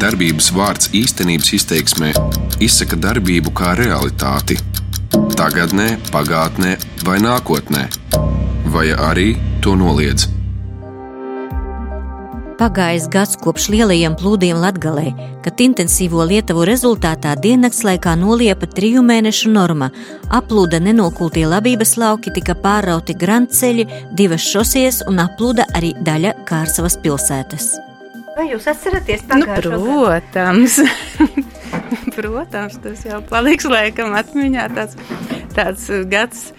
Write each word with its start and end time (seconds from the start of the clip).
Darbības 0.00 0.46
vārds 0.56 0.88
īstenības 0.96 1.50
izteiksmē 1.58 2.14
izsaka 2.64 2.96
darbību 2.96 3.50
kā 3.52 3.74
realitāti- 3.76 4.56
tagadnē, 5.40 5.98
pagātnē 6.08 6.78
vai 7.04 7.18
nākotnē, 7.20 7.82
vai 8.72 8.86
arī 8.96 9.36
to 9.60 9.74
noliedz. 9.76 10.24
Pagājis 12.60 13.08
gads 13.12 13.36
kopš 13.40 13.68
lielajiem 13.72 14.16
plūdiem 14.16 14.56
Latvijā, 14.60 15.12
kad 15.44 15.60
intensīvo 15.60 16.24
lietuvu 16.24 16.64
rezultātā 16.64 17.36
diennakts 17.36 17.84
laikā 17.84 18.16
noliepa 18.16 18.66
triju 18.66 19.02
mēnešu 19.02 19.52
norma, 19.52 19.90
aplūda 20.28 20.80
nenokultie 20.80 21.44
labības 21.44 21.96
lauki, 21.96 22.32
tika 22.32 22.54
pārrauti 22.54 23.16
grantceļi, 23.16 23.86
divas 24.16 24.40
šosies 24.40 25.02
un 25.06 25.16
aplūda 25.16 25.68
arī 25.74 25.94
daļa 26.04 26.34
Kārsavas 26.48 26.96
pilsētas. 27.04 27.89
Vai 28.36 28.46
jūs 28.52 28.66
atceraties 28.70 29.24
Nu, 29.26 29.34
pagājušo 29.34 29.70
gadu? 29.74 29.84
protams. 29.90 30.78
protams, 32.16 32.80
tas 32.82 33.04
jau 33.06 33.20
paliks 33.30 33.66
laikam 33.68 34.14
atmiņā 34.18 34.68
tāds, 34.76 34.98
tāds 35.56 35.88
gads. 36.10 36.50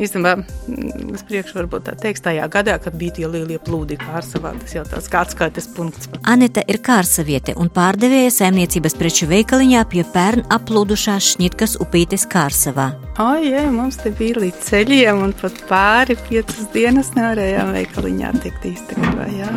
Īstenībā, 0.00 0.36
mm, 0.38 1.08
uz 1.16 1.24
priekšu 1.26 1.56
varbūt 1.58 1.82
tā 1.88 1.92
teiks, 1.98 2.22
tajā 2.24 2.44
gadā, 2.48 2.76
kad 2.80 2.94
bija 2.96 3.16
tie 3.18 3.26
lielie 3.28 3.58
plūdi 3.60 3.98
Kārsavā, 4.00 4.52
tas 4.62 4.72
jau 4.76 4.84
tāds 4.86 5.10
kā 5.10 5.24
atskaites 5.26 5.66
punkts. 5.74 6.06
Anita 6.30 6.62
ir 6.70 6.78
kārsaviete 6.86 7.56
un 7.58 7.68
pārdevēja 7.74 8.30
saimniecības 8.38 8.94
preču 8.96 9.28
veikaliņā 9.28 9.82
pie 9.90 10.06
pērn 10.14 10.46
aplūdušās 10.56 11.34
Šņitkas 11.34 11.74
upītes 11.82 12.24
Kārsavā. 12.30 12.92
O, 13.20 13.32
jā, 13.44 13.66
mums 13.74 13.98
te 14.00 14.14
bija 14.14 14.38
līdz 14.46 14.62
ceļiem 14.70 15.24
un 15.26 15.34
pat 15.42 15.58
pāri 15.68 16.16
piecas 16.30 16.70
dienas 16.72 17.12
nevarējām 17.18 17.74
veikaliņā 17.76 18.32
tikt 18.46 18.70
īstenībā, 18.70 19.28
jā. 19.36 19.52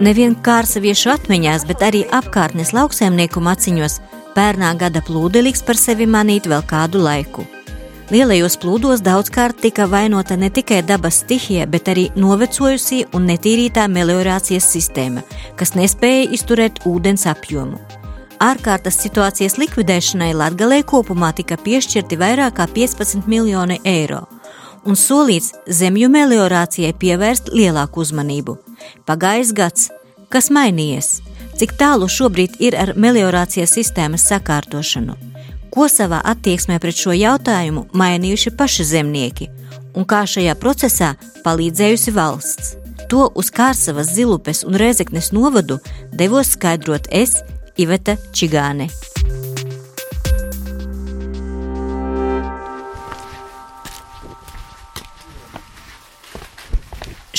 Nevien 0.00 0.32
kārsaviešu 0.40 1.10
atmiņās, 1.12 1.66
bet 1.68 1.82
arī 1.84 2.06
apkārtnes 2.08 2.72
lauksaimnieku 2.72 3.42
maciņos 3.44 3.98
pērnā 4.32 4.70
gada 4.80 5.02
plūdi 5.04 5.42
liks 5.44 5.60
par 5.66 5.76
sevi 5.76 6.06
manīt 6.08 6.48
vēl 6.48 6.64
kādu 6.64 7.02
laiku. 7.02 7.44
Lielajos 8.12 8.58
plūdos 8.60 9.00
daudzkārt 9.04 9.60
tika 9.60 9.86
vainota 9.88 10.36
ne 10.36 10.50
tikai 10.52 10.82
dabas 10.84 11.22
stihija, 11.22 11.66
bet 11.68 11.88
arī 11.88 12.08
novecojusī 12.16 13.04
un 13.16 13.28
netīrītā 13.28 13.86
meliorācijas 13.88 14.66
sistēma, 14.74 15.22
kas 15.56 15.74
nespēja 15.76 16.26
izturēt 16.36 16.82
ūdens 16.88 17.28
apjomu. 17.28 17.80
Ārkārtas 18.42 18.98
situācijas 19.04 19.56
likvidēšanai 19.60 20.32
Latvijai 20.34 20.82
kopumā 20.88 21.30
tika 21.36 21.56
piešķirti 21.60 22.18
vairāk 22.18 22.56
kā 22.58 22.66
15 22.66 23.28
miljoni 23.30 23.78
eiro, 23.84 24.24
un 24.84 24.98
solīts 24.98 25.52
zemju 25.68 26.10
meliorācijai 26.12 26.92
pievērst 26.98 27.52
lielāku 27.54 28.02
uzmanību. 28.02 28.58
Pagājis 29.08 29.52
gads, 29.56 29.88
kas 30.32 30.50
mainījies, 30.54 31.20
cik 31.60 31.76
tālu 31.80 32.08
šobrīd 32.10 32.58
ir 32.64 32.76
ar 32.78 32.94
meliorācijas 32.96 33.74
sistēmas 33.76 34.26
sakārtošanu, 34.30 35.16
ko 35.72 35.88
savā 35.88 36.20
attieksmē 36.32 36.78
pret 36.80 36.98
šo 36.98 37.16
jautājumu 37.16 37.86
mainījuši 37.96 38.54
paši 38.56 38.88
zemnieki, 38.94 39.48
un 39.94 40.08
kā 40.08 40.24
šajā 40.28 40.56
procesā 40.60 41.14
palīdzējusi 41.44 42.16
valsts. 42.16 42.76
To 43.12 43.26
uz 43.36 43.50
Kārsavas 43.52 44.14
zilupes 44.16 44.62
un 44.64 44.78
Rezeknes 44.80 45.32
novadu 45.36 45.80
devos 46.16 46.54
skaidrot 46.56 47.10
es, 47.12 47.42
Iveta 47.76 48.16
Čigāne. 48.32 48.88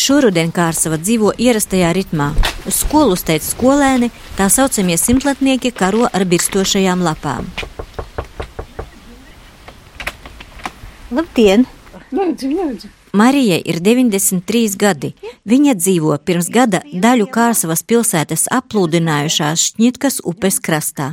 Šoruden 0.03 0.49
Kārsava 0.51 0.97
dzīvo 0.99 1.29
ierastajā 1.39 1.93
ritmā. 1.95 2.33
Uz 2.67 2.81
skolu 2.81 3.15
steidz 3.15 3.53
skolēni, 3.53 4.09
tā 4.35 4.49
saucamie 4.51 4.97
simtlatnieki 4.99 5.71
karo 5.71 6.09
ar 6.11 6.25
birstošajām 6.27 7.05
lapām. 7.05 7.47
Labdien! 11.13 11.63
Lūdzu, 12.11 12.51
lūdzu. 12.51 12.91
Marijai 13.13 13.61
ir 13.69 13.77
93 13.77 14.73
gadi. 14.81 15.11
Viņa 15.45 15.75
dzīvo 15.77 16.15
pirms 16.25 16.47
gada 16.49 16.79
daļu 16.81 17.27
Kārsavas 17.35 17.85
pilsētas 17.85 18.47
aplūdinājušās 18.57 19.67
Šņitkas 19.67 20.17
upes 20.31 20.57
krastā. 20.57 21.11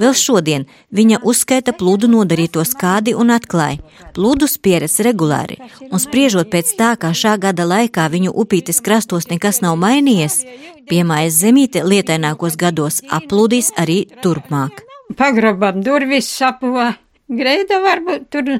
Vēl 0.00 0.16
šodien 0.16 0.64
viņa 0.96 1.20
uzskaita 1.28 1.76
plūdu 1.76 2.08
nodarīto 2.08 2.64
skādi 2.64 3.12
un 3.12 3.34
atklāja, 3.36 3.82
plūdus 4.16 4.56
pieredz 4.64 4.96
regulāri, 5.04 5.60
un 5.90 6.00
spriežot 6.00 6.48
pēc 6.48 6.72
tā, 6.80 6.94
kā 6.96 7.12
šā 7.12 7.36
gada 7.44 7.68
laikā 7.68 8.08
viņu 8.16 8.32
upītes 8.32 8.80
krastos 8.80 9.28
nekas 9.28 9.60
nav 9.60 9.76
mainījies, 9.84 10.40
piemājas 10.88 11.42
zemīte 11.44 11.84
lietainākos 11.84 12.56
gados 12.56 13.02
aplūdīs 13.12 13.74
arī 13.76 14.06
turpmāk. 14.24 14.86
pagrabam 15.20 15.84
durvis 15.84 16.32
sapuvā. 16.32 16.94
Greida 17.26 17.80
varbūt 17.82 18.28
tur 18.30 18.50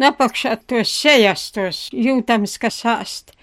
napakšā 0.00 0.56
tos 0.64 0.88
sejas, 0.88 1.50
tos 1.52 1.88
jūtams, 1.92 2.56
kas 2.60 2.80
āst. 2.88 3.34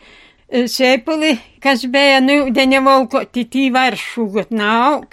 Sēpuli, 0.51 1.35
kas 1.63 1.85
bija 1.87 2.19
nu 2.19 2.47
ūdeņa 2.47 2.81
volkoti, 2.83 3.45
tī 3.47 3.69
vairs 3.71 4.01
šūgot 4.01 4.49
nav. 4.51 5.05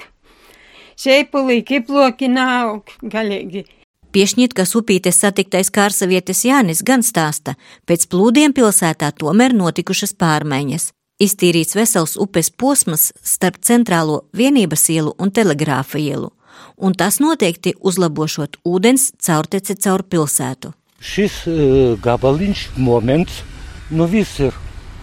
Sēpuli, 0.98 1.60
kiploki 1.68 2.30
nav, 2.32 2.80
galīgi. 3.02 3.66
Piešņitkas 4.08 4.72
upītes 4.80 5.20
satiktais 5.20 5.68
kārsavietis 5.70 6.46
Jānis 6.48 6.80
gan 6.82 7.04
stāsta, 7.04 7.58
pēc 7.84 8.08
plūdiem 8.08 8.56
pilsētā 8.56 9.12
tomēr 9.20 9.52
notikušas 9.52 10.16
pārmaiņas. 10.16 10.88
Iztīrīts 11.20 11.76
vesels 11.76 12.16
upes 12.16 12.48
posms 12.50 13.10
starp 13.26 13.60
centrālo 13.66 14.22
vienības 14.32 14.88
ielu 14.94 15.12
un 15.18 15.32
telegrāfa 15.34 16.00
ielu, 16.00 16.32
un 16.76 16.94
tas 16.94 17.20
noteikti 17.22 17.74
uzlabošot 17.80 18.60
ūdens 18.66 19.12
caurteci 19.24 19.76
caur 19.84 20.04
pilsētu. 20.04 20.72
Šis 20.98 21.44
uh, 21.46 21.94
gabaliņš, 22.02 22.64
moments, 22.76 23.42
nu 23.90 24.08
viss 24.10 24.40
ir 24.42 24.56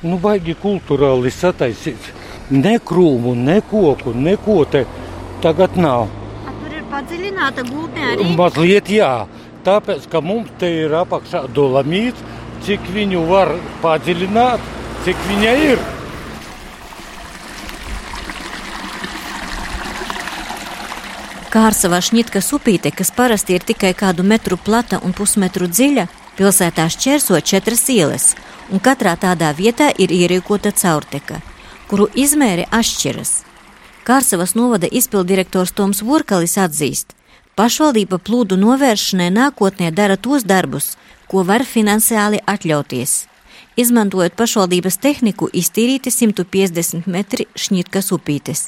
nu, 0.03 0.19
baigi 0.21 0.55
kultūrāli 0.61 1.31
sataisīts. 1.31 2.11
Ne 2.51 2.75
krūmu, 2.83 3.33
ne 3.35 3.57
koku, 3.69 4.13
neko 4.13 4.59
te 4.69 4.83
tagad 5.41 5.79
nav. 5.79 6.07
Tur 6.45 6.75
ir 6.75 6.85
padziļināta 6.91 7.65
gultne 7.69 8.29
Mazliet 8.38 8.91
jā, 8.94 9.11
tāpēc, 9.65 10.05
ka 10.11 10.21
mums 10.21 10.51
te 10.61 10.69
ir 10.83 10.94
apakšā 10.99 11.45
dolomīts, 11.55 12.21
cik 12.65 12.85
viņu 12.94 13.25
var 13.29 13.55
padziļināt, 13.83 14.71
cik 15.05 15.27
viņa 15.29 15.59
ir. 15.71 15.85
Kārsavā 21.55 22.01
Šņitkas 22.03 22.49
upīte, 22.51 22.89
kas 22.91 23.13
parasti 23.16 23.53
ir 23.55 23.63
tikai 23.63 23.93
kādu 23.95 24.25
metru 24.27 24.57
plata 24.59 24.97
un 25.07 25.13
pusmetru 25.16 25.69
dziļa, 25.71 26.03
pilsētā 26.35 26.83
šķērso 26.91 27.38
četras 27.39 27.85
ielas, 27.93 28.25
un 28.75 28.81
katrā 28.83 29.13
tādā 29.16 29.53
vietā 29.55 29.88
ir 29.95 30.11
ierīkota 30.11 30.73
caurteka, 30.75 31.38
kuru 31.88 32.09
izmēri 32.11 32.65
atšķiras. 32.75 33.31
Kārsavas 34.03 34.51
novada 34.59 34.89
izpildirektors 34.91 35.71
Toms 35.71 36.01
Vorkalis 36.03 36.57
atzīst, 36.59 37.15
pašvaldība 37.55 38.19
plūdu 38.19 38.57
novēršanai 38.59 39.29
nākotnē 39.38 39.94
dara 39.95 40.17
tos 40.19 40.44
darbus, 40.44 40.97
ko 41.31 41.45
var 41.47 41.63
finansiāli 41.63 42.41
atļauties. 42.44 43.13
Izmantojot 43.79 44.35
pašvaldības 44.35 44.99
tehniku, 44.99 45.47
iztīrīti 45.55 46.11
150 46.11 47.07
metri 47.07 47.47
Šņitkas 47.55 48.11
upītes. 48.11 48.65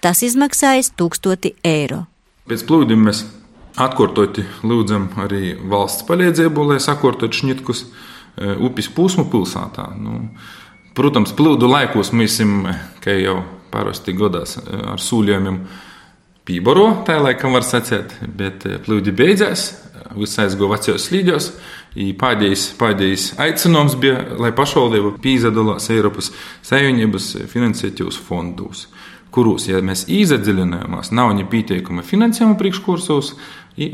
Tas 0.00 0.24
izmaksājas 0.24 0.94
1000 0.96 1.52
eiro. 1.60 2.06
Pēc 2.50 2.64
plūdiem 2.66 3.04
mēs 3.06 3.22
atkārtoti 3.80 4.44
lūdzam 4.66 5.08
arī 5.22 5.54
valsts 5.56 6.06
palīdzību, 6.08 6.66
lai 6.72 6.80
sakārtotu 6.82 7.38
šņitkus 7.38 7.84
e, 7.84 8.56
upes 8.66 8.90
posmu 8.92 9.28
pilsētā. 9.32 9.86
Nu, 10.00 10.18
protams, 10.98 11.34
plūdu 11.38 11.70
laikos 11.70 12.12
mēs, 12.16 12.40
esam, 12.40 12.66
kā 13.04 13.14
jau 13.20 13.38
parasti 13.72 14.14
godās, 14.18 14.58
e, 14.58 14.82
ar 14.92 15.00
sūļojumiem 15.00 15.62
pībaro, 16.48 16.88
tā 17.06 17.20
laikam 17.22 17.54
var 17.56 17.64
sacīt, 17.66 18.18
bet 18.26 18.66
e, 18.66 18.80
plūdi 18.82 19.14
beidzās, 19.16 19.70
viss 20.18 20.40
aizgāja 20.42 20.74
vecajos 20.74 21.06
slīdļos. 21.08 21.48
I 22.02 22.10
Pēdējais, 22.16 22.66
pēdējais 22.80 23.26
aicinājums 23.44 23.98
bija, 24.00 24.18
lai 24.40 24.50
pašvaldība 24.56 25.14
pīzdalās 25.22 25.90
Eiropas 25.92 26.30
Savienības 26.64 27.34
finansētos 27.52 28.16
fondos, 28.16 28.86
kuros, 29.32 29.66
ja 29.70 29.80
mēs 29.84 30.06
iedziļinājāmies, 30.12 31.12
nav 31.16 31.32
nepietiekama 31.38 32.04
finansējuma 32.06 32.58
priekškursos, 32.60 33.32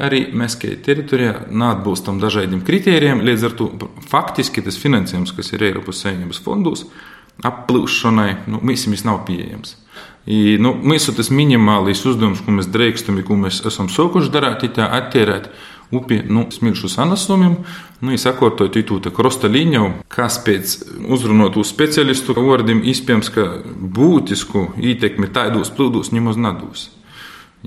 arī 0.02 0.24
mēs, 0.34 0.56
kā 0.58 0.72
teritorijā, 0.84 1.48
neatbilstam 1.54 2.18
dažādiem 2.22 2.64
kritērijiem. 2.66 3.22
Līdz 3.26 3.46
ar 3.46 3.54
to 3.58 3.68
faktiski 4.10 4.64
tas 4.66 4.78
finansējums, 4.80 5.34
kas 5.36 5.52
ir 5.54 5.68
Eiropas 5.70 6.02
Savienības 6.02 6.42
fondos, 6.42 6.86
aplūšanai, 7.46 8.32
nu, 8.50 8.62
visam 8.66 8.96
nav 9.06 9.22
pieejams. 9.28 9.76
I, 10.28 10.58
nu, 10.60 10.74
mūsu 10.84 11.14
tas 11.16 11.30
minimālais 11.32 12.02
uzdevums, 12.04 12.42
ko 12.44 12.52
mēs 12.52 12.68
drīkstam, 12.68 13.22
ko 13.24 13.38
mēs 13.38 13.62
esam 13.70 13.88
sākuši 13.88 14.32
darīt, 14.34 14.66
ir 14.68 14.84
attērēt 14.84 15.48
upi 15.90 16.20
nu, 16.28 16.46
smilšu 16.50 16.88
sanasumiem, 16.88 17.56
nu, 18.00 18.18
sakortot 18.18 18.76
itu 18.76 19.00
krosta 19.14 19.48
līniju, 19.48 19.92
kas 20.12 20.38
pēc 20.44 20.76
uzrunotu 21.08 21.64
speciālistu 21.64 22.36
vārdiem 22.36 22.84
izpējams, 22.84 23.32
ka 23.32 23.48
būtisku 23.98 24.68
ietekmi 24.76 25.30
tādos 25.32 25.72
plūdos 25.74 26.12
nemaz 26.12 26.36
nedūs. 26.36 26.88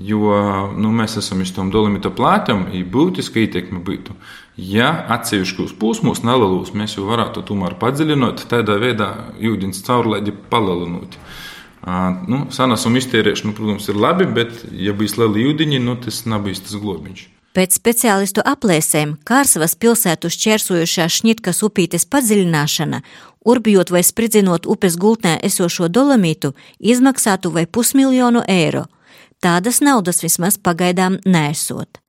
Jo 0.00 0.72
nu, 0.72 0.88
mēs 0.88 1.18
esam 1.20 1.42
uz 1.44 1.50
tom 1.52 1.68
dolomita 1.70 2.08
plātam, 2.08 2.64
ir 2.72 2.86
būtiska 2.88 3.42
ietekme 3.42 3.82
būtu. 3.84 4.14
Ja 4.56 4.88
atsevišķos 5.12 5.74
posmos 5.80 6.22
nelielos 6.24 6.72
mēs 6.72 6.96
jau 6.96 7.04
varētu 7.10 7.42
tomēr 7.50 7.76
padziļināt, 7.80 8.46
tādā 8.48 8.78
veidā 8.80 9.10
ūdens 9.36 9.84
caurlaidi 9.84 10.32
palielinot. 10.32 11.18
Nu, 12.30 12.46
Sanāsuma 12.54 13.02
iztērēšana, 13.02 13.50
nu, 13.50 13.58
protams, 13.58 13.90
ir 13.90 13.98
labi, 13.98 14.28
bet, 14.32 14.64
ja 14.72 14.94
bijis 14.96 15.18
liela 15.18 15.44
ūdeņi, 15.50 15.82
nu, 15.82 15.98
tas 16.00 16.22
nav 16.30 16.46
bijis 16.46 16.62
tas 16.64 16.78
globiņš. 16.80 17.26
Pēc 17.52 17.74
speciālistu 17.76 18.40
aplēsēm 18.48 19.18
Kārsavas 19.28 19.74
pilsētu 19.76 20.30
šķērsojušā 20.32 21.08
šņitkas 21.12 21.60
upītes 21.66 22.06
padziļināšana, 22.08 23.02
urbjot 23.44 23.92
vai 23.92 24.00
spridzinot 24.08 24.68
upes 24.74 24.96
gultnē 24.96 25.36
esošo 25.44 25.90
dolomītu, 25.92 26.54
izmaksātu 26.80 27.52
vai 27.52 27.66
pusmiljonu 27.66 28.46
eiro. 28.48 28.86
Tādas 29.42 29.82
naudas 29.84 30.22
vismaz 30.24 30.56
pagaidām 30.56 31.20
nesot. 31.26 32.01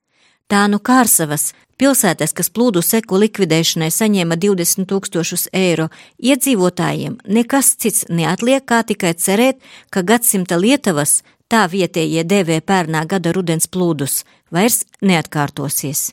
Tā 0.51 0.65
nu 0.69 0.79
Kārsavas, 0.83 1.51
pilsētas, 1.79 2.33
kas 2.35 2.51
plūdu 2.53 2.83
seku 2.85 3.19
likvidēšanai 3.21 3.89
saņēma 3.93 4.37
20 4.39 4.87
tūkstošus 4.89 5.47
eiro, 5.55 5.89
iedzīvotājiem 6.19 7.19
nekas 7.27 7.75
cits 7.79 8.07
neatliek 8.09 8.65
kā 8.65 8.83
tikai 8.87 9.13
cerēt, 9.15 9.61
ka 9.89 10.03
gadsimta 10.03 10.59
Lietuvas 10.59 11.21
tā 11.47 11.65
vietējie 11.69 12.25
dēvē 12.25 12.61
pērnā 12.65 13.05
gada 13.09 13.33
rudens 13.35 13.69
plūdus, 13.69 14.23
vairs 14.51 14.83
neatkārtosies. 15.01 16.11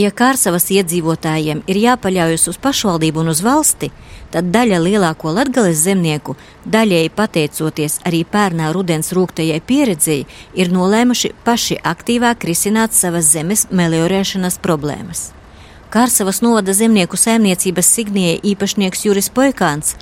Ja 0.00 0.08
Kārsavas 0.08 0.70
iedzīvotājiem 0.72 1.58
ir 1.68 1.78
jāpaļaujas 1.82 2.46
uz 2.48 2.56
pašvaldību 2.64 3.20
un 3.20 3.28
uz 3.34 3.42
valsti, 3.44 3.90
tad 4.32 4.48
daļa 4.54 4.78
lielāko 4.80 5.34
latgales 5.36 5.82
zemnieku, 5.84 6.32
daļēji 6.64 7.12
pateicoties 7.12 7.98
arī 8.08 8.22
pērnā 8.24 8.70
rudens 8.72 9.12
rūktajai 9.12 9.60
pieredzēji, 9.68 10.24
ir 10.56 10.72
nolēmuši 10.72 11.34
paši 11.44 11.76
aktīvāk 11.92 12.48
risināt 12.48 12.96
savas 12.96 13.28
zemes 13.34 13.66
meliorēšanas 13.68 14.56
problēmas. 14.64 15.28
Kārsavas 15.92 16.40
novada 16.40 16.72
zemnieku 16.72 17.20
saimniecības 17.20 17.92
signija 17.98 18.40
īpašnieks 18.40 19.04
Juris 19.04 19.28
Poikāns 19.28 19.92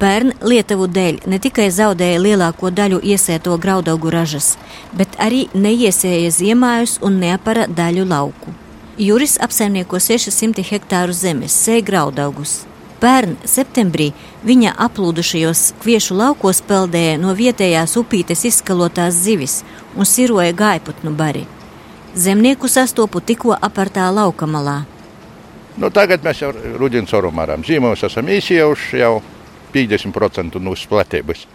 Pērn 0.00 0.32
Lietuvu 0.42 0.88
dēļ 0.90 1.20
ne 1.30 1.38
tikai 1.38 1.68
zaudēja 1.70 2.18
lielāko 2.18 2.72
daļu 2.74 2.98
iesēto 3.12 3.54
graudaugu 3.62 4.10
ražas, 4.10 4.54
bet 4.96 5.14
arī 5.22 5.44
neiesēja 5.54 6.34
ziemājus 6.34 6.98
un 7.04 7.20
neapara 7.22 7.68
daļu 7.70 8.08
lauku. 8.10 8.63
Juris 8.98 9.34
apsaimnieko 9.42 9.98
600 9.98 10.62
hektāru 10.68 11.12
zemes, 11.12 11.54
sēja 11.64 11.82
graudaugus. 11.82 12.60
Pērn 13.02 13.34
septembrī 13.42 14.12
viņa 14.46 14.76
aplūdušajos 14.86 15.62
kviešu 15.82 16.14
laukos 16.14 16.60
peldēja 16.62 17.16
no 17.18 17.34
vietējās 17.34 17.96
upītes 17.98 18.44
izskalotās 18.46 19.18
zivis 19.26 19.58
un 19.98 20.06
siroja 20.06 20.54
gaiputnu 20.54 21.10
bari. 21.10 21.42
Zemnieku 22.14 22.70
sastopu 22.70 23.18
tikko 23.20 23.56
apartā 23.58 24.06
lauka 24.14 24.46
malā. 24.46 24.84
Nu, 25.74 25.90
tagad 25.90 26.22
mēs 26.22 26.44
jau 26.44 26.52
rudens 26.78 27.10
orumāram 27.18 27.66
zīmos 27.66 28.06
esam 28.06 28.30
īsiejuši 28.30 29.02
jau 29.02 29.16
50% 29.74 30.62
no 30.62 30.74
platības. 30.88 31.48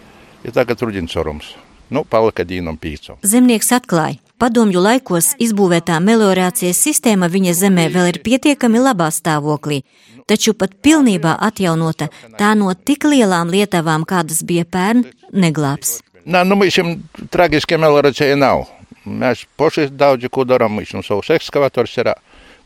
Ir 0.44 0.52
tagad 0.52 0.82
rudens 0.84 1.16
orums. 1.16 1.54
Nu, 1.90 2.04
palika 2.04 2.44
dīnam 2.44 2.76
pīcam. 2.76 3.16
Zemnieks 3.24 3.72
atklāja, 3.72 4.20
padomju 4.40 4.80
laikos 4.82 5.34
izbūvētā 5.42 5.98
meliorācijas 6.02 6.80
sistēma 6.86 7.28
viņa 7.30 7.54
zemē 7.58 7.86
vēl 7.94 8.10
ir 8.14 8.18
pietiekami 8.24 8.82
labā 8.82 9.10
stāvoklī, 9.14 9.82
taču 10.30 10.54
pat 10.58 10.74
pilnībā 10.82 11.36
atjaunota 11.48 12.10
tā 12.38 12.52
no 12.58 12.72
tik 12.74 13.04
lielām 13.04 13.52
lietavām, 13.52 14.06
kādas 14.08 14.42
bija 14.46 14.64
pērn, 14.64 15.04
neglābs. 15.32 16.00
Nā, 16.24 16.44
nu, 16.44 16.58
mēs 16.60 16.76
šim 16.78 16.94
tragiskiem 17.32 17.80
meliorācijai 17.84 18.38
nav. 18.38 18.66
Mēs 19.04 19.46
paši 19.56 19.88
daudz 19.92 20.28
ko 20.32 20.44
darām, 20.44 20.76
mēs 20.76 20.92
mums 20.96 21.08
savus 21.08 21.30
ekskavators 21.32 21.98
ir 22.02 22.12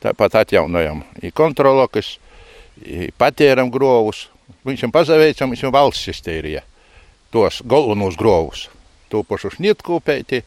tāpat 0.02 0.40
atjaunojam. 0.42 1.04
Ir 1.22 1.34
kontrolokas, 1.36 2.16
patēram 3.18 3.70
grovus, 3.70 4.26
Viņam 4.64 4.92
pazaveicam, 4.92 5.52
viņam 5.52 5.72
valsts 5.74 6.08
iztērīja 6.14 6.62
tos 7.34 7.60
galvenos 7.66 8.16
grovus, 8.16 8.68
to 9.12 9.24
pašu 9.26 9.50
šnietkūpēti. 9.56 10.44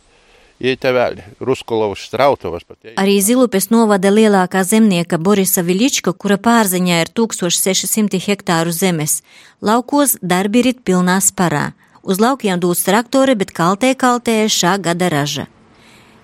Arī 2.97 3.17
Zilupes 3.21 3.69
novada 3.69 4.09
lielākā 4.09 4.63
zemnieka 4.65 5.19
Borisa 5.21 5.61
Viļička, 5.61 6.15
kura 6.17 6.39
pārziņā 6.41 7.03
ir 7.03 7.11
1600 7.13 8.17
hektāru 8.25 8.73
zemes. 8.73 9.21
Laukos 9.61 10.17
darbi 10.21 10.65
ir 10.65 10.73
pilnā 10.81 11.19
sparā. 11.21 11.75
Uz 12.01 12.17
laukiem 12.23 12.57
dūts 12.63 12.87
traktori, 12.87 13.35
bet 13.37 13.53
kaltē 13.53 13.93
kaltē 13.93 14.39
šā 14.49 14.77
gada 14.81 15.11
raža. 15.13 15.45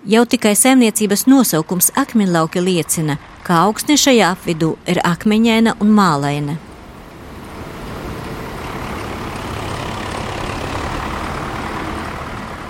Jau 0.10 0.26
tikai 0.26 0.56
saimniecības 0.58 1.28
nosaukums 1.30 1.94
akmeņlauki 1.96 2.60
liecina, 2.60 3.20
ka 3.46 3.62
augsne 3.68 3.96
šajā 4.02 4.34
apvidū 4.34 4.74
ir 4.90 5.00
akmeņaina 5.06 5.78
un 5.80 5.94
mālaina. 5.94 6.58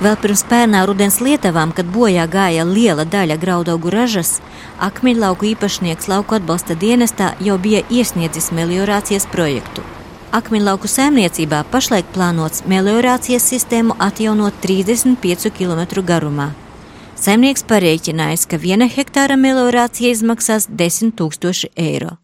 Vēl 0.02 0.16
pirms 0.18 0.42
pērnā 0.50 0.82
rudens 0.90 1.20
lietavām, 1.22 1.72
kad 1.76 1.86
bojā 1.94 2.26
gāja 2.28 2.66
liela 2.66 3.06
daļa 3.06 3.38
graudaugu 3.38 3.92
ražas, 3.94 4.40
akmeņlauku 4.82 5.52
īpašnieks 5.54 6.10
lauku 6.10 6.40
atbalsta 6.40 6.74
dienestā 6.74 7.34
jau 7.40 7.60
bija 7.62 7.84
iesniedzis 7.94 8.50
meliorācijas 8.58 9.30
projektu. 9.30 9.86
Akmeņlauku 10.34 10.90
saimniecībā 10.90 11.62
pašlaik 11.70 12.10
plānots 12.16 12.66
meliorācijas 12.66 13.46
sistēmu 13.54 13.94
atjaunot 14.02 14.58
35 14.66 15.54
km 15.54 16.02
garumā. 16.02 16.50
Saimnieks 17.14 17.64
pareiķinājis, 17.70 18.48
ka 18.50 18.58
viena 18.58 18.90
hektāra 18.90 19.38
meliorācija 19.38 20.18
izmaksās 20.18 20.68
10 20.68 21.14
000 21.22 21.70
eiro. 21.78 22.18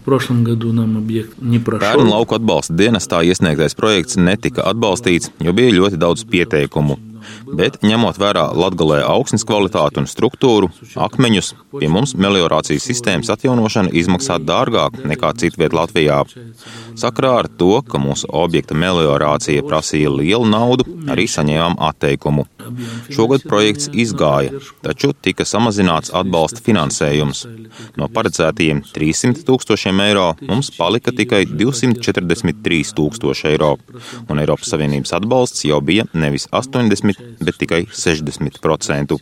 В 0.00 0.04
прошлом 0.04 0.44
году 0.44 0.72
нам 0.72 0.96
объект 0.96 1.40
не 1.40 1.58
прошел. 1.58 2.00
Pērn 2.00 2.10
lauku 2.10 2.36
atbalsta 2.38 2.76
dienestā 2.76 3.22
iesniegtais 3.26 3.76
projekts 3.78 4.16
netika 4.16 4.64
atbalstīts, 4.70 5.32
jo 5.40 5.52
bija 5.56 5.74
ļoti 5.74 6.00
daudz 6.00 6.24
pieteikumu 6.30 6.98
bet 7.57 7.79
ņemot 7.85 8.19
vērā 8.21 8.47
latgalē 8.57 9.01
augsnes 9.07 9.45
kvalitāti 9.47 10.01
un 10.01 10.09
struktūru, 10.09 10.71
akmeņus, 10.95 11.53
pie 11.79 11.89
mums 11.91 12.15
meliorācijas 12.19 12.87
sistēmas 12.89 13.31
atjaunošana 13.33 13.93
izmaksā 14.01 14.39
dārgāk 14.43 15.01
nekā 15.07 15.33
citviet 15.41 15.75
Latvijā. 15.77 16.21
Sakrā 16.99 17.33
ar 17.41 17.49
to, 17.59 17.73
ka 17.87 18.01
mūsu 18.01 18.29
objekta 18.35 18.75
meliorācija 18.77 19.63
prasīja 19.67 20.11
lielu 20.13 20.47
naudu, 20.49 20.87
arī 21.11 21.27
saņēmām 21.31 21.77
atteikumu. 21.89 22.45
Šogad 23.11 23.45
projekts 23.49 23.89
izgāja, 23.91 24.59
taču 24.85 25.11
tika 25.13 25.45
samazināts 25.47 26.11
atbalsta 26.15 26.61
finansējums. 26.65 27.45
No 27.99 28.07
paredzētajiem 28.11 28.83
300 28.95 29.45
tūkstošiem 29.47 30.01
eiro 30.05 30.27
mums 30.41 30.71
palika 30.75 31.13
tikai 31.15 31.43
243 31.49 32.93
tūkstoši 32.97 33.49
eiro, 33.53 33.73
un 34.29 34.41
Eiropas 34.43 34.71
Savienības 34.73 35.15
atbalsts 35.17 35.65
jau 35.67 35.79
bija 35.85 36.07
nevis 36.13 36.47
80, 36.51 37.10
bet 37.41 37.59
tikai 37.61 37.83
60%. 37.91 39.19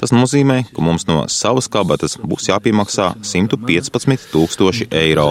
Tas 0.00 0.12
nozīmē, 0.14 0.62
ka 0.74 0.84
mums 0.84 1.06
no 1.08 1.24
savas 1.28 1.70
kabatas 1.72 2.18
būs 2.20 2.50
jāpiemaksā 2.50 3.14
115 3.22 4.30
tūkstoši 4.34 4.90
eiro. 4.90 5.30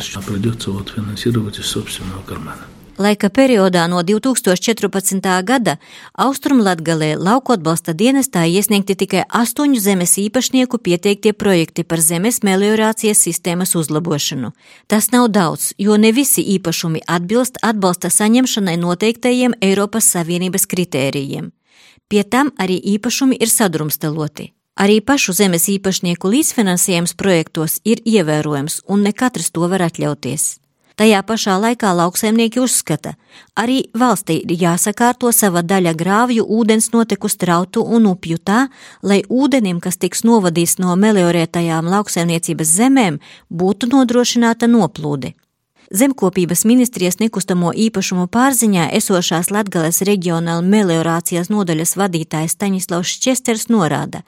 Laika 2.99 3.29
periodā 3.31 3.85
no 3.87 4.01
2014. 4.03 5.27
gada 5.47 5.77
Austrumlatgalē 6.19 7.13
lauku 7.15 7.53
atbalsta 7.55 7.93
dienestā 7.95 8.43
iesniegti 8.43 8.97
tikai 8.99 9.21
astoņu 9.41 9.79
zemes 9.79 10.17
īpašnieku 10.19 10.81
pieteiktie 10.83 11.31
projekti 11.31 11.85
par 11.87 12.03
zemes 12.03 12.41
meliorācijas 12.43 13.21
sistēmas 13.23 13.71
uzlabošanu. 13.79 14.51
Tas 14.91 15.13
nav 15.15 15.29
daudz, 15.31 15.71
jo 15.79 15.95
ne 15.95 16.11
visi 16.11 16.43
īpašumi 16.57 17.05
atbilst 17.07 17.61
atbalsta 17.63 18.11
saņemšanai 18.11 18.75
noteiktajiem 18.83 19.55
Eiropas 19.61 20.11
Savienības 20.11 20.67
kritērijiem. 20.67 21.53
Pie 22.07 22.23
tam 22.23 22.53
arī 22.57 22.79
īpašumi 22.95 23.37
ir 23.39 23.51
sadrumstaloti. 23.51 24.53
Arī 24.79 25.01
pašu 25.03 25.33
zemes 25.35 25.67
īpašnieku 25.67 26.29
līdzfinansējums 26.31 27.13
projektos 27.19 27.81
ir 27.83 27.99
ievērojams, 28.07 28.81
un 28.87 29.03
ne 29.03 29.11
katrs 29.11 29.51
to 29.51 29.67
var 29.67 29.83
atļauties. 29.89 30.59
Tajā 30.99 31.19
pašā 31.23 31.53
laikā 31.63 31.93
lauksaimnieki 31.95 32.59
uzskata, 32.59 33.13
arī 33.55 33.77
valstī 33.95 34.35
ir 34.43 34.55
jāsakārto 34.59 35.31
sava 35.31 35.61
daļa 35.63 35.93
grāvju 35.95 36.43
ūdens 36.43 36.89
noteku 36.91 37.31
strautu 37.31 37.83
un 37.83 38.07
upju 38.09 38.39
tā, 38.43 38.65
lai 39.03 39.21
ūdenim, 39.27 39.79
kas 39.79 39.95
tiks 39.95 40.25
novadīts 40.27 40.75
no 40.83 40.95
meliorētajām 40.99 41.87
lauksaimniecības 41.87 42.73
zemēm, 42.81 43.19
būtu 43.47 43.87
nodrošināta 43.93 44.67
noplūde. 44.67 45.35
Zemkopības 45.91 46.65
ministrijas 46.69 47.17
nekustamo 47.19 47.71
īpašumu 47.73 48.27
pārziņā 48.29 48.91
esošās 48.93 49.49
Latgales 49.49 50.03
reģionāla 50.05 50.61
meliorācijas 50.61 51.49
nodaļas 51.49 51.95
vadītājs 51.97 52.53
Staņislavs 52.53 53.15
Česters 53.23 53.71
norāda, 53.73 54.21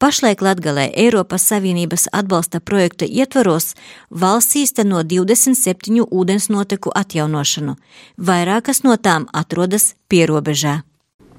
Pašlaik 0.00 0.40
Latgalē 0.42 0.88
Eiropas 0.98 1.44
Savienības 1.48 2.08
atbalsta 2.12 2.58
projekta 2.60 3.06
ietvaros 3.06 3.76
valsts 4.10 4.56
īsteno 4.58 5.04
27 5.06 6.08
ūdensnoteku 6.08 6.90
atjaunošanu. 6.98 7.76
Vairākas 8.18 8.82
no 8.82 8.96
tām 8.96 9.28
atrodas 9.32 9.92
pierobežā. 10.10 10.80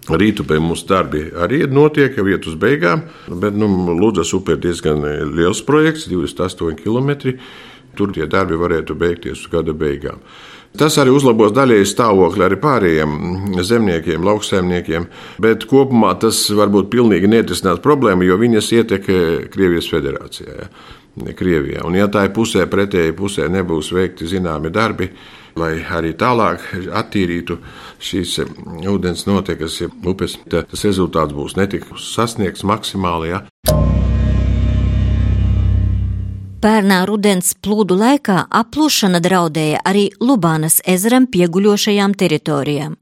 Rītupē 0.06 0.62
mūsu 0.62 0.88
darbi 0.88 1.26
arī 1.34 1.64
notiek, 1.66 2.16
jau 2.16 2.28
iet 2.30 2.46
uz 2.48 2.56
beigām, 2.62 3.08
bet 3.28 3.58
nu, 3.58 3.68
Lūdzas 3.98 4.32
upē 4.38 4.56
diezgan 4.62 5.02
liels 5.34 5.64
projekts, 5.66 6.06
28 6.08 6.78
km. 6.80 7.36
Tur 7.96 8.14
tie 8.16 8.28
darbi 8.32 8.60
varētu 8.60 8.98
beigties 9.00 9.46
gada 9.52 9.74
beigām. 9.74 10.22
Tas 10.76 10.98
arī 11.00 11.14
uzlabos 11.16 11.54
daļēji 11.56 11.88
stāvokli 11.88 12.44
arī 12.44 12.58
pārējiem 12.60 13.14
zemniekiem, 13.64 14.26
lauksaimniekiem, 14.28 15.08
bet 15.40 15.64
kopumā 15.72 16.12
tas 16.20 16.42
var 16.52 16.68
būt 16.74 16.90
pilnīgi 16.92 17.32
neatrisināt 17.32 17.80
problēma, 17.86 18.28
jo 18.28 18.36
viņas 18.42 18.74
ietekmē 18.82 19.24
Krievijas 19.54 19.88
federācijā. 19.94 20.60
Ja? 20.60 20.70
Krievijā. 21.16 21.80
Un, 21.88 21.96
ja 21.96 22.10
tā 22.12 22.26
ir 22.28 22.34
pusē, 22.36 22.66
pretēji 22.68 23.16
pusē 23.16 23.48
nebūs 23.48 23.94
veikti 23.96 24.28
zināmi 24.28 24.72
darbi, 24.74 25.08
lai 25.56 25.78
arī 25.80 26.12
tālāk 26.20 26.66
attīrītu 26.92 27.56
šīs 28.04 28.42
ūdens 28.92 29.24
notekas, 29.30 29.80
ja 29.80 29.92
upes, 30.12 30.36
tad 30.52 30.68
tas 30.74 30.84
rezultāts 30.84 31.36
būs 31.38 31.56
netik 31.56 31.88
sasniegts 31.96 32.68
maksimāli. 32.68 33.32
Ja? 33.32 33.46
Pērnā 36.66 37.04
rudens 37.06 37.52
plūdu 37.62 37.94
laikā 37.94 38.36
aplūšana 38.60 39.20
draudēja 39.22 39.84
arī 39.86 40.08
Lubānas 40.18 40.80
ezeram 40.90 41.28
pieguļošajām 41.30 42.16
teritorijām. 42.18 42.96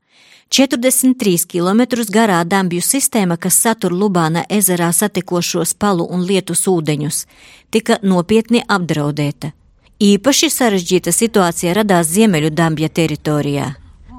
43 0.52 1.46
km 1.54 1.86
garā 2.12 2.42
dambju 2.44 2.84
sistēma, 2.84 3.38
kas 3.40 3.62
satur 3.64 3.96
Lubāna 3.96 4.44
ezerā 4.50 4.92
satikošos 4.92 5.72
palu 5.80 6.04
un 6.12 6.28
lietus 6.28 6.66
ūdeņus, 6.68 7.24
tika 7.72 8.02
nopietni 8.04 8.66
apdraudēta. 8.68 9.54
Īpaši 10.12 10.52
sarežģīta 10.52 11.16
situācija 11.16 11.80
radās 11.80 12.12
Ziemeļu 12.12 12.52
dambja 12.52 12.92
teritorijā. 12.92 13.70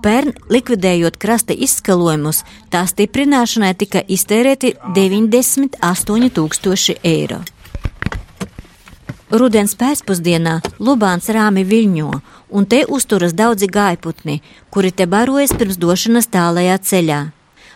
Pērn, 0.01 0.33
likvidējot 0.49 1.21
krasta 1.21 1.53
izskalojumus, 1.53 2.47
tā 2.73 2.87
stiprināšanai 2.89 3.75
tika 3.77 4.01
iztērēti 4.09 4.73
98 4.97 6.33
tūkstoši 6.33 7.03
eiro. 7.05 7.45
Rudens 9.35 9.73
pēcpusdienā 9.75 10.61
Lubāns 10.79 11.27
rāmi 11.35 11.65
viļņo, 11.67 12.11
un 12.55 12.67
te 12.71 12.85
uzturas 12.87 13.33
daudzi 13.35 13.67
gaiputni, 13.67 14.37
kuri 14.71 14.93
te 14.95 15.09
barojas 15.11 15.51
pirms 15.59 15.81
došanas 15.83 16.29
tālajā 16.31 16.77
ceļā. 16.91 17.17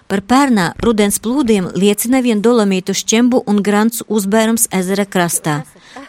Par 0.06 0.22
pērnā 0.22 0.68
rudens 0.86 1.18
plūdiem 1.24 1.66
liecina 1.74 2.20
vien 2.22 2.38
dolomītu 2.44 2.94
šķembu 3.00 3.42
un 3.50 3.58
grants 3.66 4.06
uzbērums 4.06 4.68
ezera 4.78 5.02
krastā, 5.02 5.56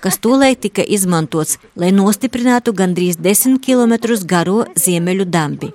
kas 0.05 0.21
tūlēļ 0.21 0.59
tika 0.67 0.85
izmantots, 0.85 1.57
lai 1.73 1.89
nostiprinātu 1.97 2.75
gandrīz 2.77 3.17
10 3.17 3.57
km 3.65 3.97
garo 4.29 4.67
ziemeļu 4.77 5.25
dambi. 5.25 5.73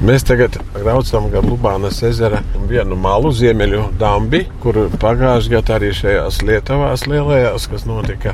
Mēs 0.00 0.24
tagad 0.24 0.56
braucam 0.72 1.28
gar 1.30 1.44
Lubānas 1.44 2.00
ezera 2.08 2.40
vienu 2.72 2.96
malu 2.96 3.36
ziemeļu 3.36 3.84
dambi, 4.00 4.46
kur 4.64 4.86
pagājušajā 4.96 5.58
gadā 5.60 5.76
arī 5.76 5.92
šajās 5.92 6.40
Lietuvās 6.48 7.04
lielajās, 7.06 7.68
kas 7.68 7.84
notika 7.84 8.32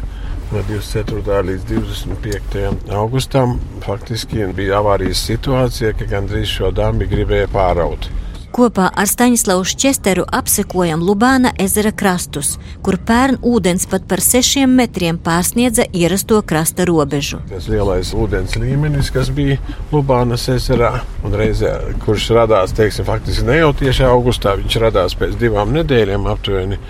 no 0.51 0.63
24. 0.69 1.43
līdz 1.47 1.65
25. 1.69 2.95
augustam 2.95 3.59
faktiski 3.85 4.49
bija 4.57 4.81
avārijas 4.81 5.23
situācija, 5.29 5.93
ka 5.95 6.09
gandrīz 6.11 6.51
šo 6.51 6.73
dambi 6.75 7.07
gribēja 7.11 7.47
pāraut. 7.53 8.09
Kopā 8.51 8.89
ar 8.99 9.07
Staņslavu 9.07 9.63
Česteru 9.79 10.25
apsekojam 10.27 11.05
Lubāna 11.07 11.53
ezera 11.63 11.93
krastus, 11.95 12.57
kur 12.83 12.99
pērn 13.07 13.39
ūdens 13.47 13.87
pat 13.91 14.09
par 14.11 14.19
sešiem 14.27 14.73
metriem 14.81 15.21
pārsniedza 15.23 15.87
ierasto 15.95 16.41
krasta 16.43 16.85
robežu. 16.91 17.39
Tas 17.53 17.71
lielais 17.71 18.11
ūdens 18.11 18.59
līmenis, 18.59 19.13
kas 19.15 19.31
bija 19.31 19.61
Lubānas 19.93 20.49
ezerā, 20.51 20.97
un 21.23 21.39
reizē, 21.39 21.77
kurš 22.03 22.33
radās, 22.41 22.75
teiksim, 22.75 23.07
faktiski 23.07 23.47
ne 23.47 23.61
jau 23.61 23.71
tieši 23.85 24.09
augustā, 24.11 24.59
viņš 24.59 24.81
radās 24.83 25.15
pēc 25.15 25.39
divām 25.39 25.71
nedēļām 25.79 26.27
aptuveni, 26.35 26.83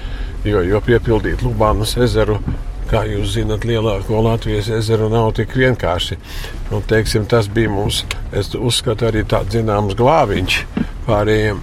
jo, 0.49 0.64
jo 0.64 0.81
piepildīt 0.88 1.45
Lubānas 1.45 1.99
ezeru 2.00 2.40
kā 2.90 3.04
jūs 3.06 3.37
zinat, 3.37 3.64
lielāko 3.68 4.20
Latvijas 4.25 4.70
ezeru 4.75 5.09
nav 5.12 5.30
tik 5.38 5.54
vienkārši. 5.59 6.18
Un, 6.75 6.82
teiksim, 6.90 7.26
tas 7.30 7.49
bija 7.52 7.70
mums, 7.73 8.02
es 8.37 8.52
uzskatu, 8.59 9.09
arī 9.11 9.23
tāds 9.28 9.54
zināms 9.54 9.97
glābiņš 9.99 10.59
pārējiem 11.06 11.61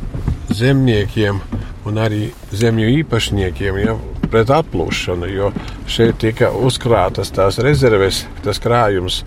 zemniekiem 0.55 1.41
un 1.87 1.99
arī 2.03 2.29
zemju 2.55 2.93
īpašniekiem. 3.01 3.81
Ja, 3.83 3.97
Pret 4.27 4.49
atplūšanu, 4.51 5.27
jo 5.31 5.53
šeit 5.87 6.17
tika 6.19 6.49
uzkrātas 6.51 7.29
tās 7.31 7.61
rezerves, 7.63 8.25
tas 8.43 8.59
krājums, 8.59 9.21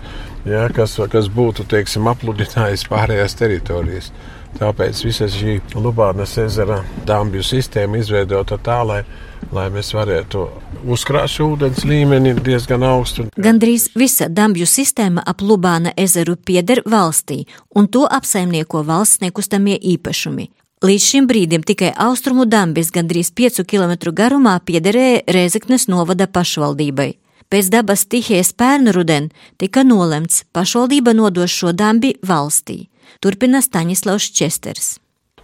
ja, 0.45 0.67
kas, 0.69 0.93
kas 1.09 1.29
būtu 1.33 1.65
teiksim, 1.71 2.05
apludinājis 2.11 2.85
pārējās 2.91 3.33
teritorijas. 3.39 4.11
Tāpēc 4.59 5.03
visa 5.05 5.29
šī 5.31 5.59
Lubānas 5.75 6.37
ezera 6.41 6.81
dambju 7.07 7.43
sistēma 7.45 8.01
izveidota 8.01 8.59
tā, 8.61 8.81
lai 8.85 9.03
lai 9.51 9.67
mēs 9.71 9.91
varētu 9.95 10.45
uzkrāt 10.91 11.33
ūdens 11.43 11.83
līmeni 11.87 12.33
diezgan 12.39 12.83
augstu. 12.87 13.27
Gandrīz 13.35 13.89
visa 13.97 14.29
dambju 14.29 14.67
sistēma 14.69 15.23
ap 15.27 15.41
Lubāna 15.41 15.93
ezeru 15.97 16.37
pieder 16.37 16.83
valstī, 16.85 17.43
un 17.75 17.87
to 17.87 18.05
apsaimnieko 18.07 18.83
valsts 18.87 19.21
nekustamie 19.23 19.77
īpašumi. 19.95 20.49
Līdz 20.81 21.07
šim 21.07 21.27
brīdim 21.29 21.65
tikai 21.65 21.91
austrumu 21.93 22.47
dambis 22.49 22.89
gandrīz 22.93 23.29
5 23.37 23.65
km 23.69 24.13
garumā 24.17 24.55
piederēja 24.65 25.25
Rēzeknes 25.29 25.85
novada 25.91 26.25
pašvaldībai. 26.25 27.11
Pēc 27.51 27.67
dabas 27.69 28.05
stihijas 28.07 28.53
pērnu 28.55 28.93
ruden 28.95 29.27
tika 29.59 29.83
nolemts 29.83 30.45
pašvaldība 30.55 31.13
nodos 31.13 31.51
šo 31.51 31.75
dambi 31.75 32.15
valstī. 32.23 32.90
turpina 33.19 33.61
Stanislaus 33.61 34.31
Česters. 34.31 35.00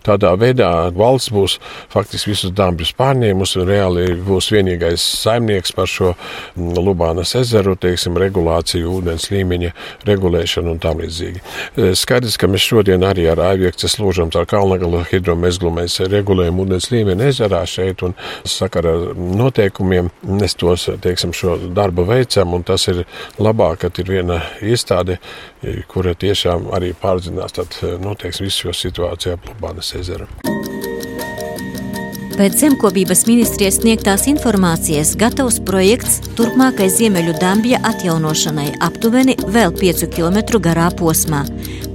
Tādā 0.07 0.31
veidā 0.39 0.69
valsts 0.95 1.31
būs 1.35 1.57
faktiski 1.91 2.31
visus 2.31 2.53
dambļus 2.55 2.93
pārņēmusi 2.97 3.59
un 3.61 3.67
reāli 3.67 4.05
būs 4.27 4.49
vienīgais 4.53 5.03
saimnieks 5.23 5.73
par 5.75 5.89
šo 5.91 6.13
mm, 6.13 6.77
Lubānas 6.79 7.33
ezeru, 7.39 7.75
teiksim, 7.79 8.17
regulāciju, 8.21 8.93
ūdens 8.99 9.27
līmeņa 9.33 9.73
regulēšanu 10.07 10.75
un 10.75 10.81
tam 10.83 11.01
līdzīgi. 11.03 11.41
E, 11.41 11.91
skaidrs, 11.99 12.37
ka 12.39 12.49
mēs 12.51 12.65
šodien 12.69 13.03
arī 13.07 13.27
ar 13.31 13.41
Aiviekces 13.49 13.97
lūžam 13.99 14.31
ar 14.37 14.47
Kalnagalu 14.49 15.03
hidromezglu 15.11 15.73
mēs 15.75 15.99
regulējam 16.07 16.63
ūdens 16.63 16.89
līmeni 16.93 17.27
ezerā 17.27 17.63
šeit 17.67 18.03
un 18.07 18.15
sakara 18.47 18.95
ar 18.95 19.17
noteikumiem 19.17 20.11
mēs 20.23 20.55
tos, 20.59 20.87
teiksim, 21.03 21.35
šo 21.35 21.57
darbu 21.75 22.07
veicam 22.07 22.55
un 22.55 22.63
tas 22.67 22.87
ir 22.91 23.03
labāk, 23.41 23.83
ka 23.83 23.91
ir 24.01 24.11
viena 24.11 24.39
iestāde, 24.63 25.19
kura 25.91 26.13
tiešām 26.17 26.71
arī 26.75 26.93
pārzinās, 26.97 27.57
tad 27.57 27.77
noteikti 28.03 28.45
visu 28.45 28.67
šo 28.67 28.77
situāciju 28.85 29.35
ap 29.37 29.51
Lubānas 29.51 29.91
ezeru. 29.91 29.96
Pēc 32.37 32.53
zemkopības 32.61 33.23
ministrijas 33.25 33.79
sniegtās 33.79 34.27
informācijas 34.29 35.15
gatavs 35.17 35.55
projekts 35.65 36.19
turpmākai 36.37 36.85
Ziemeļu 36.93 37.33
dambja 37.41 37.79
atjaunošanai 37.89 38.67
aptuveni 38.85 39.33
vēl 39.55 39.73
5 39.73 40.05
km 40.13 40.59
garā 40.61 40.91
posmā, 40.93 41.39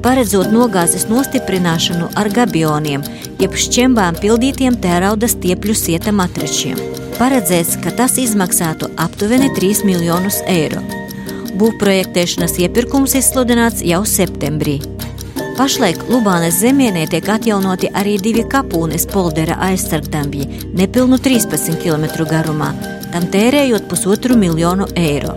paredzot 0.02 0.50
nogāzes 0.50 1.06
nostiprināšanu 1.06 2.10
ar 2.18 2.30
gabioniem, 2.34 3.06
jeb 3.38 3.54
šķembām 3.54 4.18
pildītiem 4.18 4.80
tērauda 4.82 5.30
stiepļu 5.30 5.76
sieta 5.78 6.10
matračiem. 6.10 6.80
Paredzēts, 7.20 7.76
ka 7.84 7.94
tas 7.94 8.18
izmaksātu 8.18 8.90
aptuveni 8.98 9.52
3 9.54 9.86
miljonus 9.86 10.40
eiro. 10.50 10.82
Būvprojektēšanas 11.54 12.58
iepirkums 12.64 13.14
izsludināts 13.20 13.86
jau 13.86 14.02
septembrī. 14.08 14.80
Pašlaik 15.52 16.06
Lubānas 16.08 16.56
zemienē 16.62 17.02
tiek 17.12 17.26
atjaunoti 17.28 17.90
arī 17.92 18.14
divi 18.24 18.40
kapūnes 18.48 19.04
poldera 19.10 19.58
aizsargdambji, 19.66 20.46
nepilnu 20.78 21.18
13 21.20 21.76
km 21.82 22.06
garumā, 22.30 22.70
tam 23.12 23.26
tērējot 23.34 23.84
pusotru 23.90 24.38
miljonu 24.40 24.86
eiro. 24.96 25.34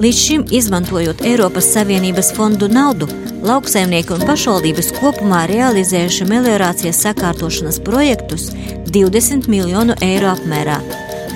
Līdz 0.00 0.18
šim, 0.18 0.46
izmantojot 0.48 1.20
Eiropas 1.28 1.68
Savienības 1.74 2.32
fondu 2.34 2.70
naudu, 2.72 3.06
lauksaimnieki 3.44 4.16
un 4.16 4.24
pašvaldības 4.24 4.88
kopumā 4.96 5.42
realizējuši 5.50 6.28
meliorācijas 6.30 7.02
sakārtošanas 7.04 7.82
projektus 7.84 8.48
20 8.96 9.50
miljonu 9.52 9.98
eiro 10.00 10.32
apmērā. 10.32 10.78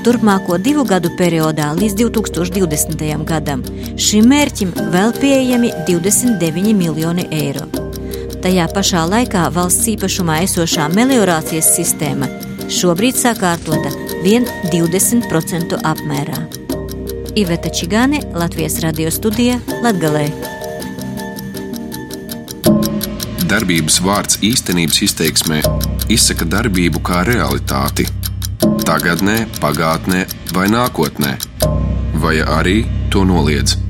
Turpmāko 0.06 0.56
divu 0.62 0.86
gadu 0.88 1.10
periodā 1.18 1.74
līdz 1.76 1.98
2020. 2.00 3.04
gadam 3.28 3.66
šim 4.00 4.32
mērķim 4.32 4.72
vēl 4.94 5.12
pieejami 5.20 5.74
29 5.90 6.72
miljoni 6.78 7.28
eiro. 7.42 7.68
Tajā 8.38 8.68
pašā 8.70 9.00
laikā 9.10 9.48
valsts 9.50 9.88
īpašumā 9.90 10.36
esošā 10.44 10.84
meliorācijas 10.94 11.72
sistēma 11.74 12.28
šobrīd 12.70 13.16
sakārtota 13.18 13.90
vien 14.22 14.46
20% 14.70 15.80
apmērā. 15.82 16.38
Iveta 17.38 17.72
Čigāne, 17.74 18.20
Latvijas 18.38 18.78
radio 18.84 19.10
studija 19.10 19.58
Latgalē. 19.82 20.28
Darbības 23.50 23.98
vārds 24.06 24.38
īstenības 24.44 25.02
izteiksmē 25.08 25.60
izsaka 26.14 26.46
darbību 26.46 27.02
kā 27.02 27.24
realitāti 27.26 28.06
tagadnē, 28.86 29.48
pagātnē 29.58 30.22
vai 30.54 30.70
nākotnē, 30.70 31.34
vai 32.22 32.38
arī 32.44 32.78
to 33.10 33.26
noliedz. 33.26 33.87